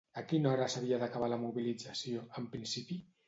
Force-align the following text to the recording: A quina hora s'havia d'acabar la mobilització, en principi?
A 0.19 0.21
quina 0.29 0.47
hora 0.51 0.69
s'havia 0.75 0.99
d'acabar 1.03 1.29
la 1.35 1.39
mobilització, 1.43 2.23
en 2.41 2.51
principi? 2.57 2.99